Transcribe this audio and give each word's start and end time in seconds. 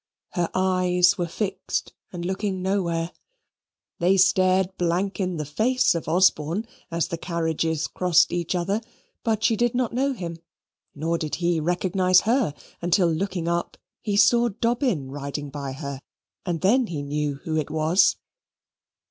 Her 0.31 0.49
eyes 0.55 1.19
were 1.19 1.27
fixed, 1.27 1.93
and 2.11 2.25
looking 2.25 2.63
nowhere. 2.63 3.11
They 3.99 4.17
stared 4.17 4.75
blank 4.75 5.19
in 5.19 5.37
the 5.37 5.45
face 5.45 5.93
of 5.93 6.07
Osborne, 6.07 6.65
as 6.89 7.09
the 7.09 7.19
carriages 7.19 7.85
crossed 7.85 8.33
each 8.33 8.55
other, 8.55 8.81
but 9.23 9.43
she 9.43 9.55
did 9.55 9.75
not 9.75 9.93
know 9.93 10.13
him; 10.13 10.39
nor 10.95 11.19
did 11.19 11.35
he 11.35 11.59
recognise 11.59 12.21
her, 12.21 12.55
until 12.81 13.09
looking 13.09 13.47
up, 13.47 13.77
he 14.01 14.17
saw 14.17 14.49
Dobbin 14.49 15.11
riding 15.11 15.51
by 15.51 15.73
her: 15.73 16.01
and 16.47 16.61
then 16.61 16.87
he 16.87 17.03
knew 17.03 17.35
who 17.43 17.55
it 17.55 17.69
was. 17.69 18.15